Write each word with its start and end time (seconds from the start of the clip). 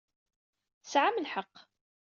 Tesɛam 0.81 1.15
lḥeq. 1.25 1.51